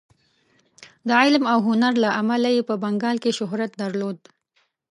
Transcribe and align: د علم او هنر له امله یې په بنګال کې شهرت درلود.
د 1.07 1.09
علم 1.21 1.43
او 1.53 1.59
هنر 1.67 1.93
له 2.03 2.09
امله 2.21 2.49
یې 2.55 2.63
په 2.69 2.75
بنګال 2.83 3.17
کې 3.23 3.31
شهرت 3.39 3.71
درلود. 3.81 4.19